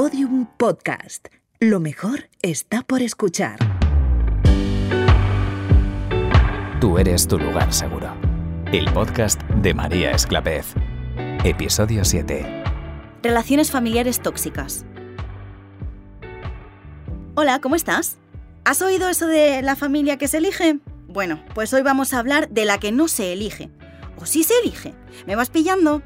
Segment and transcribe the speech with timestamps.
[0.00, 1.26] Podium Podcast.
[1.58, 3.58] Lo mejor está por escuchar.
[6.80, 8.14] Tú eres tu lugar seguro.
[8.70, 10.66] El podcast de María Esclapez.
[11.42, 12.46] Episodio 7.
[13.24, 14.86] Relaciones familiares tóxicas.
[17.34, 18.18] Hola, ¿cómo estás?
[18.64, 20.78] ¿Has oído eso de la familia que se elige?
[21.08, 23.68] Bueno, pues hoy vamos a hablar de la que no se elige.
[24.16, 24.94] ¿O sí se elige?
[25.26, 26.02] ¿Me vas pillando?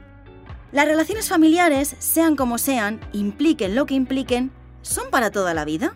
[0.72, 5.94] Las relaciones familiares, sean como sean, impliquen lo que impliquen, ¿son para toda la vida?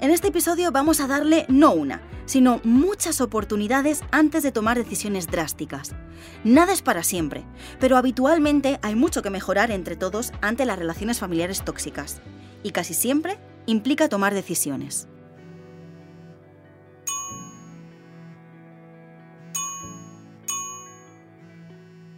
[0.00, 5.26] En este episodio vamos a darle no una, sino muchas oportunidades antes de tomar decisiones
[5.26, 5.96] drásticas.
[6.44, 7.44] Nada es para siempre,
[7.80, 12.22] pero habitualmente hay mucho que mejorar entre todos ante las relaciones familiares tóxicas.
[12.62, 15.08] Y casi siempre implica tomar decisiones.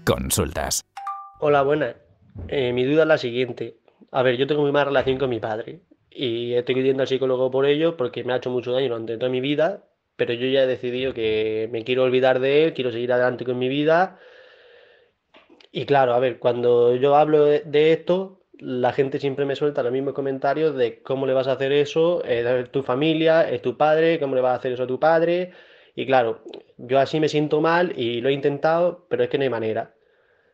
[0.04, 0.82] Consultas.
[1.38, 1.96] Hola, buenas.
[2.48, 3.76] Eh, mi duda es la siguiente.
[4.10, 7.50] A ver, yo tengo muy mala relación con mi padre y estoy yendo al psicólogo
[7.50, 9.84] por ello porque me ha hecho mucho daño durante toda mi vida,
[10.16, 13.58] pero yo ya he decidido que me quiero olvidar de él, quiero seguir adelante con
[13.58, 14.18] mi vida.
[15.72, 19.82] Y claro, a ver, cuando yo hablo de, de esto, la gente siempre me suelta
[19.82, 23.76] los mismos comentarios de cómo le vas a hacer eso, es tu familia, es tu
[23.76, 25.52] padre, cómo le vas a hacer eso a tu padre.
[25.94, 26.42] Y claro,
[26.78, 29.95] yo así me siento mal y lo he intentado, pero es que no hay manera.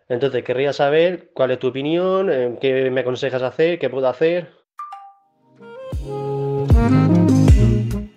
[0.08, 4.62] Entonces, querría saber cuál es tu opinión, eh, qué me aconsejas hacer, qué puedo hacer.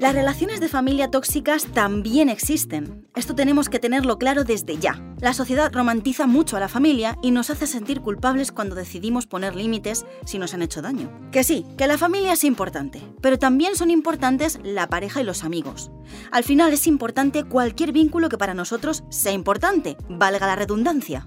[0.05, 3.07] Las relaciones de familia tóxicas también existen.
[3.15, 5.01] Esto tenemos que tenerlo claro desde ya.
[5.19, 9.55] La sociedad romantiza mucho a la familia y nos hace sentir culpables cuando decidimos poner
[9.55, 11.09] límites si nos han hecho daño.
[11.31, 15.43] Que sí, que la familia es importante, pero también son importantes la pareja y los
[15.43, 15.89] amigos.
[16.31, 21.25] Al final es importante cualquier vínculo que para nosotros sea importante, valga la redundancia.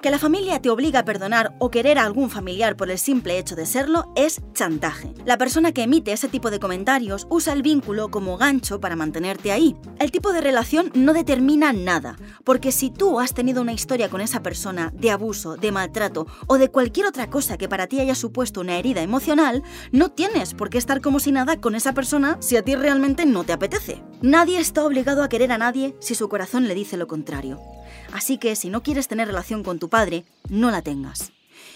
[0.00, 3.38] Que la familia te obliga a perdonar o querer a algún familiar por el simple
[3.38, 5.12] hecho de serlo es chantaje.
[5.26, 9.52] La persona que emite ese tipo de comentarios usa el vínculo como gancho para mantenerte
[9.52, 9.76] ahí.
[9.98, 14.22] El tipo de relación no determina nada, porque si tú has tenido una historia con
[14.22, 18.14] esa persona de abuso, de maltrato o de cualquier otra cosa que para ti haya
[18.14, 22.38] supuesto una herida emocional, no tienes por qué estar como si nada con esa persona
[22.40, 24.02] si a ti realmente no te apetece.
[24.22, 27.60] Nadie está obligado a querer a nadie si su corazón le dice lo contrario.
[28.12, 31.32] Así que si no quieres tener relación con tu padre, no la tengas.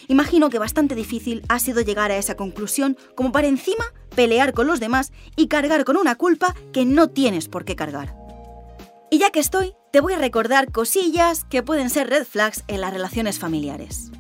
[0.09, 3.85] Imagino que bastante difícil ha sido llegar a esa conclusión como para encima
[4.15, 8.15] pelear con los demás y cargar con una culpa que no tienes por qué cargar.
[9.11, 12.81] Y ya que estoy, te voy a recordar cosillas que pueden ser red flags en
[12.81, 14.11] las relaciones familiares.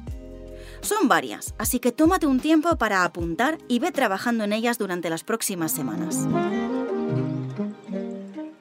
[0.80, 5.10] Son varias, así que tómate un tiempo para apuntar y ve trabajando en ellas durante
[5.10, 6.28] las próximas semanas.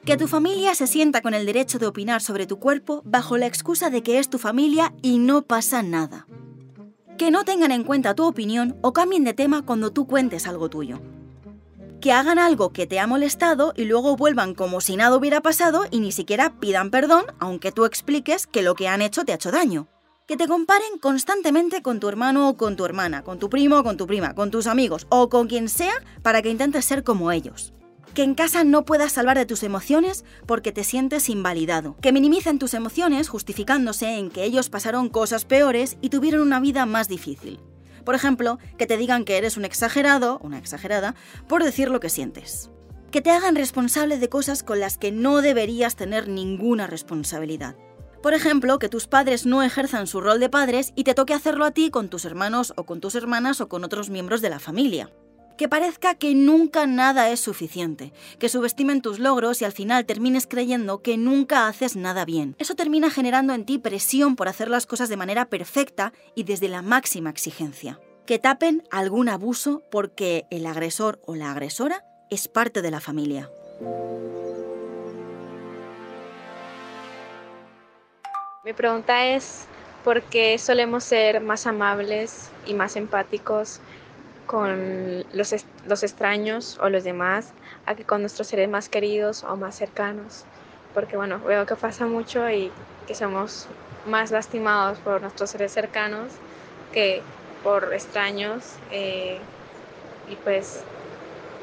[0.04, 3.46] Que tu familia se sienta con el derecho de opinar sobre tu cuerpo bajo la
[3.46, 6.26] excusa de que es tu familia y no pasa nada.
[7.16, 10.68] Que no tengan en cuenta tu opinión o cambien de tema cuando tú cuentes algo
[10.68, 11.00] tuyo.
[12.02, 15.86] Que hagan algo que te ha molestado y luego vuelvan como si nada hubiera pasado
[15.90, 19.36] y ni siquiera pidan perdón aunque tú expliques que lo que han hecho te ha
[19.36, 19.88] hecho daño.
[20.26, 23.82] Que te comparen constantemente con tu hermano o con tu hermana, con tu primo o
[23.82, 27.32] con tu prima, con tus amigos o con quien sea para que intentes ser como
[27.32, 27.72] ellos
[28.14, 32.60] que en casa no puedas salvar de tus emociones porque te sientes invalidado, que minimicen
[32.60, 37.60] tus emociones justificándose en que ellos pasaron cosas peores y tuvieron una vida más difícil.
[38.04, 41.16] Por ejemplo, que te digan que eres un exagerado, una exagerada,
[41.48, 42.70] por decir lo que sientes.
[43.10, 47.76] Que te hagan responsable de cosas con las que no deberías tener ninguna responsabilidad.
[48.22, 51.64] Por ejemplo, que tus padres no ejerzan su rol de padres y te toque hacerlo
[51.64, 54.60] a ti con tus hermanos o con tus hermanas o con otros miembros de la
[54.60, 55.10] familia
[55.56, 60.46] que parezca que nunca nada es suficiente, que subestimen tus logros y al final termines
[60.46, 62.56] creyendo que nunca haces nada bien.
[62.58, 66.68] Eso termina generando en ti presión por hacer las cosas de manera perfecta y desde
[66.68, 68.00] la máxima exigencia.
[68.26, 73.50] Que tapen algún abuso porque el agresor o la agresora es parte de la familia.
[78.64, 79.66] Mi pregunta es,
[80.04, 83.80] ¿por qué solemos ser más amables y más empáticos
[84.46, 85.54] con los,
[85.86, 87.52] los extraños o los demás
[87.86, 90.44] a que con nuestros seres más queridos o más cercanos.
[90.92, 92.70] Porque bueno, veo que pasa mucho y
[93.06, 93.66] que somos
[94.06, 96.32] más lastimados por nuestros seres cercanos
[96.92, 97.22] que
[97.62, 99.38] por extraños eh,
[100.30, 100.82] y pues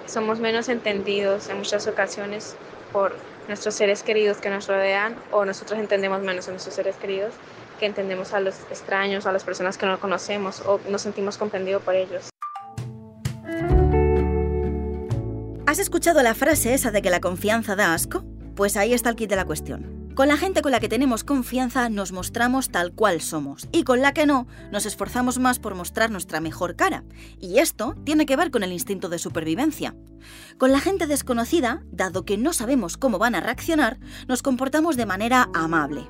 [0.07, 2.55] somos menos entendidos en muchas ocasiones
[2.91, 3.15] por
[3.47, 7.33] nuestros seres queridos que nos rodean o nosotros entendemos menos a nuestros seres queridos
[7.79, 11.81] que entendemos a los extraños, a las personas que no conocemos o nos sentimos comprendidos
[11.81, 12.30] por ellos.
[15.71, 18.25] ¿Has escuchado la frase esa de que la confianza da asco?
[18.57, 20.11] Pues ahí está el kit de la cuestión.
[20.15, 24.01] Con la gente con la que tenemos confianza nos mostramos tal cual somos y con
[24.01, 27.05] la que no nos esforzamos más por mostrar nuestra mejor cara.
[27.39, 29.95] Y esto tiene que ver con el instinto de supervivencia.
[30.57, 33.97] Con la gente desconocida, dado que no sabemos cómo van a reaccionar,
[34.27, 36.05] nos comportamos de manera amable.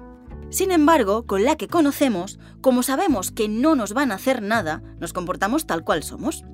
[0.50, 4.82] Sin embargo, con la que conocemos, como sabemos que no nos van a hacer nada,
[5.00, 6.46] nos comportamos tal cual somos.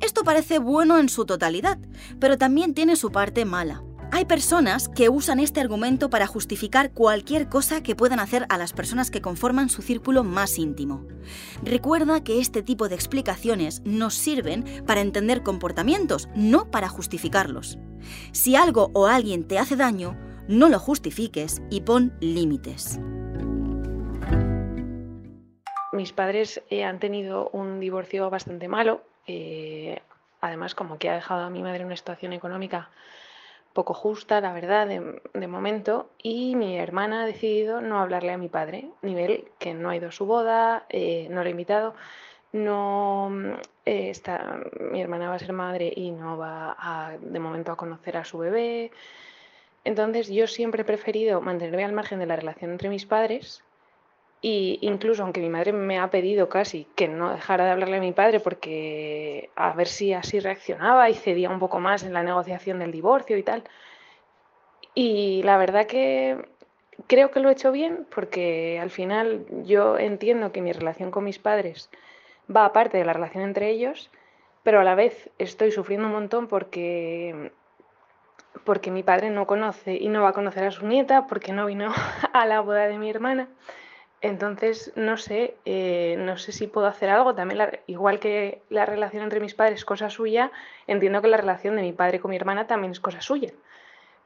[0.00, 1.78] Esto parece bueno en su totalidad,
[2.18, 3.82] pero también tiene su parte mala.
[4.10, 8.72] Hay personas que usan este argumento para justificar cualquier cosa que puedan hacer a las
[8.72, 11.06] personas que conforman su círculo más íntimo.
[11.62, 17.78] Recuerda que este tipo de explicaciones nos sirven para entender comportamientos, no para justificarlos.
[18.32, 20.16] Si algo o alguien te hace daño,
[20.48, 22.98] no lo justifiques y pon límites.
[25.92, 29.02] Mis padres eh, han tenido un divorcio bastante malo.
[29.28, 30.02] Eh,
[30.40, 32.90] además, como que ha dejado a mi madre en una situación económica
[33.72, 38.48] poco justa, la verdad, de, momento, y mi hermana ha decidido no hablarle a mi
[38.48, 41.94] padre, nivel que no ha ido a su boda, eh, no lo ha invitado,
[42.52, 43.52] no mm,
[43.84, 47.76] eh, está, mi hermana va a ser madre y no va a, de momento a
[47.76, 48.90] conocer a su bebé.
[49.84, 53.62] Entonces yo siempre he preferido mantenerme al margen de la relación entre mis padres
[54.40, 58.00] y incluso aunque mi madre me ha pedido casi que no dejara de hablarle a
[58.00, 62.22] mi padre porque a ver si así reaccionaba y cedía un poco más en la
[62.22, 63.64] negociación del divorcio y tal.
[64.94, 66.48] Y la verdad que
[67.06, 71.24] creo que lo he hecho bien porque al final yo entiendo que mi relación con
[71.24, 71.90] mis padres
[72.54, 74.10] va aparte de la relación entre ellos,
[74.62, 77.52] pero a la vez estoy sufriendo un montón porque
[78.64, 81.66] porque mi padre no conoce y no va a conocer a su nieta porque no
[81.66, 81.92] vino
[82.32, 83.48] a la boda de mi hermana.
[84.20, 87.34] Entonces, no sé, eh, no sé si puedo hacer algo.
[87.34, 90.50] También, igual que la relación entre mis padres es cosa suya,
[90.86, 93.52] entiendo que la relación de mi padre con mi hermana también es cosa suya.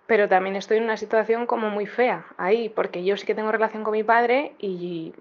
[0.06, 3.52] Pero también estoy en una situación como muy fea ahí, porque yo sí que tengo
[3.52, 5.12] relación con mi padre y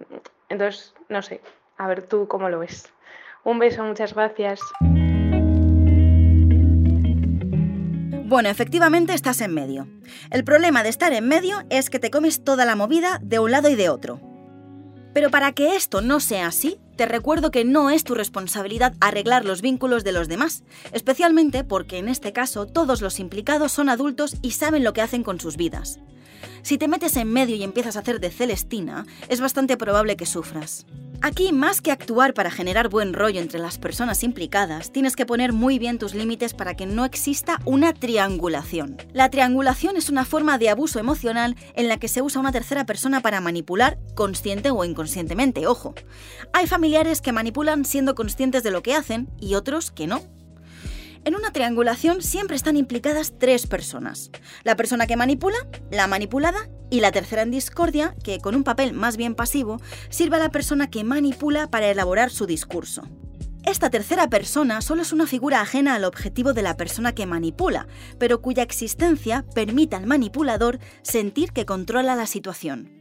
[0.50, 1.42] entonces, no sé,
[1.78, 2.92] a ver tú cómo lo ves.
[3.44, 4.62] Un beso, muchas gracias.
[8.26, 9.88] Bueno, efectivamente estás en medio.
[10.30, 13.52] El problema de estar en medio es que te comes toda la movida de un
[13.52, 14.31] lado y de otro.
[15.14, 19.46] Pero para que esto no sea así, te recuerdo que no es tu responsabilidad arreglar
[19.46, 20.64] los vínculos de los demás,
[20.94, 25.24] especialmente porque en este caso todos los implicados son adultos y saben lo que hacen
[25.24, 26.00] con sus vidas.
[26.64, 30.26] Si te metes en medio y empiezas a hacer de Celestina, es bastante probable que
[30.26, 30.86] sufras.
[31.24, 35.54] Aquí, más que actuar para generar buen rollo entre las personas implicadas, tienes que poner
[35.54, 38.98] muy bien tus límites para que no exista una triangulación.
[39.14, 42.88] La triangulación es una forma de abuso emocional en la que se usa una tercera
[42.88, 45.94] persona para manipular, consciente o inconscientemente, ojo.
[46.54, 50.24] Hay familiares que manipulan siendo conscientes de lo que hacen y otros que no.
[51.24, 54.32] En una triangulación siempre están implicadas tres personas.
[54.64, 55.58] La persona que manipula,
[55.92, 60.36] la manipulada y la tercera en discordia, que con un papel más bien pasivo, sirve
[60.36, 63.08] a la persona que manipula para elaborar su discurso.
[63.66, 67.88] Esta tercera persona solo es una figura ajena al objetivo de la persona que manipula,
[68.20, 72.92] pero cuya existencia permite al manipulador sentir que controla la situación.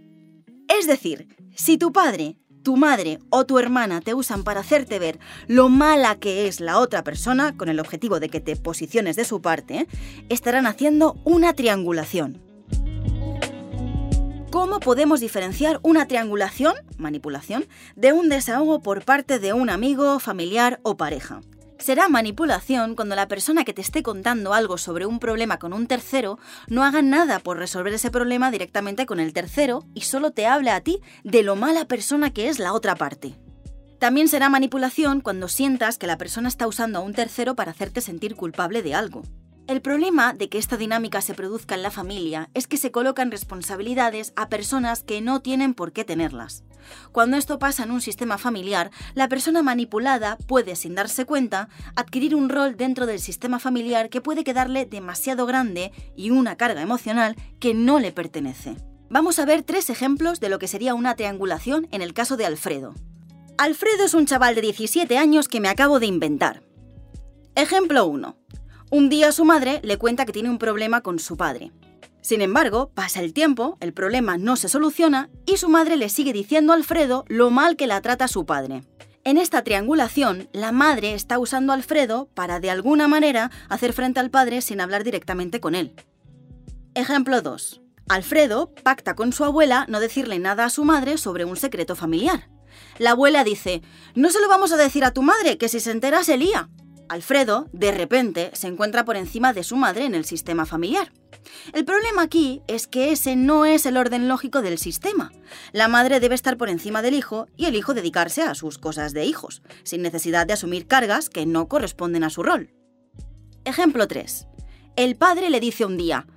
[0.69, 5.19] Es decir, si tu padre, tu madre o tu hermana te usan para hacerte ver
[5.49, 9.25] lo mala que es la otra persona con el objetivo de que te posiciones de
[9.25, 9.89] su parte,
[10.29, 12.50] estarán haciendo una triangulación.
[14.51, 20.81] ¿Cómo podemos diferenciar una triangulación, manipulación, de un desahogo por parte de un amigo, familiar
[20.83, 21.41] o pareja?
[21.79, 25.87] Será manipulación cuando la persona que te esté contando algo sobre un problema con un
[25.87, 30.49] tercero no haga nada por resolver ese problema directamente con el tercero y solo te
[30.49, 33.37] hable a ti de lo mala persona que es la otra parte.
[34.01, 38.01] También será manipulación cuando sientas que la persona está usando a un tercero para hacerte
[38.01, 39.23] sentir culpable de algo.
[39.67, 43.31] El problema de que esta dinámica se produzca en la familia es que se colocan
[43.31, 46.65] responsabilidades a personas que no tienen por qué tenerlas.
[47.13, 52.35] Cuando esto pasa en un sistema familiar, la persona manipulada puede, sin darse cuenta, adquirir
[52.35, 57.37] un rol dentro del sistema familiar que puede quedarle demasiado grande y una carga emocional
[57.61, 58.77] que no le pertenece.
[59.09, 62.47] Vamos a ver tres ejemplos de lo que sería una triangulación en el caso de
[62.47, 62.95] Alfredo.
[63.59, 66.63] Alfredo es un chaval de 17 años que me acabo de inventar.
[67.55, 68.40] Ejemplo 1.
[68.93, 71.71] Un día su madre le cuenta que tiene un problema con su padre.
[72.23, 76.33] Sin embargo, pasa el tiempo, el problema no se soluciona y su madre le sigue
[76.33, 78.83] diciendo a Alfredo lo mal que la trata su padre.
[79.23, 84.19] En esta triangulación, la madre está usando a Alfredo para de alguna manera hacer frente
[84.19, 85.95] al padre sin hablar directamente con él.
[86.95, 87.83] Ejemplo 2.
[88.09, 92.51] Alfredo pacta con su abuela no decirle nada a su madre sobre un secreto familiar.
[92.99, 93.83] La abuela dice,
[94.17, 96.69] no se lo vamos a decir a tu madre, que si se entera se lía.
[97.11, 101.13] Alfredo, de repente, se encuentra por encima de su madre en el sistema familiar.
[101.73, 105.33] El problema aquí es que ese no es el orden lógico del sistema.
[105.73, 109.13] La madre debe estar por encima del hijo y el hijo dedicarse a sus cosas
[109.13, 112.73] de hijos, sin necesidad de asumir cargas que no corresponden a su rol.
[113.65, 114.47] Ejemplo 3.
[114.95, 116.29] El padre le dice un día,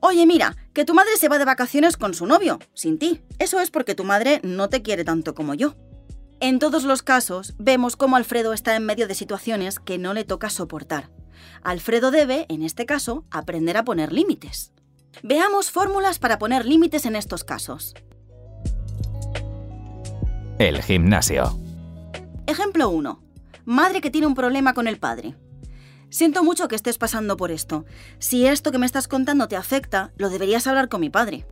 [0.00, 3.20] Oye, mira, que tu madre se va de vacaciones con su novio, sin ti.
[3.38, 5.76] Eso es porque tu madre no te quiere tanto como yo.
[6.40, 10.24] En todos los casos, vemos cómo Alfredo está en medio de situaciones que no le
[10.24, 11.10] toca soportar.
[11.62, 14.72] Alfredo debe, en este caso, aprender a poner límites.
[15.22, 17.94] Veamos fórmulas para poner límites en estos casos.
[20.58, 21.58] El gimnasio.
[22.46, 23.22] Ejemplo 1.
[23.64, 25.36] Madre que tiene un problema con el padre.
[26.10, 27.86] Siento mucho que estés pasando por esto.
[28.18, 31.46] Si esto que me estás contando te afecta, lo deberías hablar con mi padre.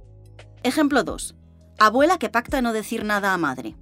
[0.63, 1.35] Ejemplo 2.
[1.79, 3.75] Abuela que pacta no decir nada a madre.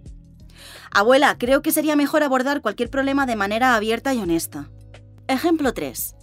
[0.93, 4.71] Abuela, creo que sería mejor abordar cualquier problema de manera abierta y honesta.
[5.29, 6.17] Ejemplo 3.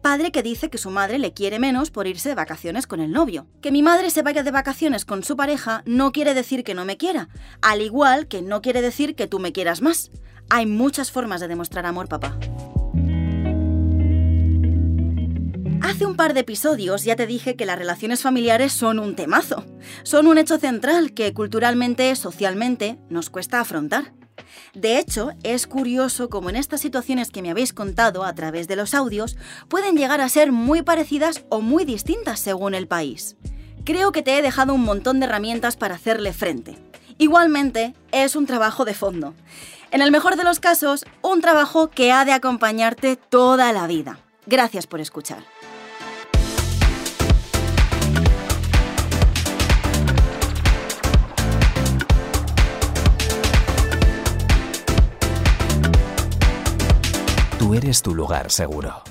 [0.00, 3.12] Padre que dice que su madre le quiere menos por irse de vacaciones con el
[3.12, 3.46] novio.
[3.60, 6.86] Que mi madre se vaya de vacaciones con su pareja no quiere decir que no
[6.86, 7.28] me quiera,
[7.60, 10.10] al igual que no quiere decir que tú me quieras más.
[10.48, 12.38] Hay muchas formas de demostrar amor, papá.
[15.84, 19.66] Hace un par de episodios ya te dije que las relaciones familiares son un temazo.
[20.02, 24.14] Son un hecho central que culturalmente, socialmente, nos cuesta afrontar.
[24.72, 28.76] De hecho, es curioso cómo en estas situaciones que me habéis contado a través de
[28.76, 29.36] los audios
[29.68, 33.36] pueden llegar a ser muy parecidas o muy distintas según el país.
[33.84, 36.78] Creo que te he dejado un montón de herramientas para hacerle frente.
[37.18, 39.34] Igualmente, es un trabajo de fondo.
[39.90, 44.18] En el mejor de los casos, un trabajo que ha de acompañarte toda la vida.
[44.46, 45.44] Gracias por escuchar.
[57.74, 59.02] Eres tu lugar seguro.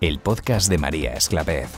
[0.00, 1.70] El podcast de María Esclavez.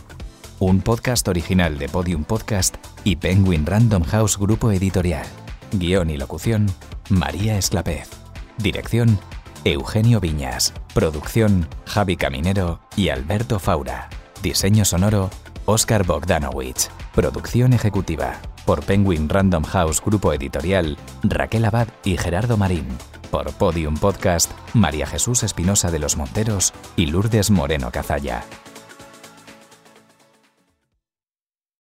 [0.59, 5.27] Un podcast original de Podium Podcast y Penguin Random House Grupo Editorial.
[5.73, 6.65] Guión y locución,
[7.11, 8.09] María Esclavez.
[8.57, 9.19] Dirección,
[9.65, 10.73] Eugenio Viñas.
[10.95, 14.09] Producción, Javi Caminero y Alberto Faura.
[14.43, 15.29] Diseño sonoro,
[15.67, 16.89] Oscar Bogdanowicz.
[17.15, 22.87] Producción ejecutiva, por Penguin Random House Grupo Editorial, Raquel Abad y Gerardo Marín.
[23.31, 28.45] Por Podium Podcast, María Jesús Espinosa de los Monteros y Lourdes Moreno Cazalla.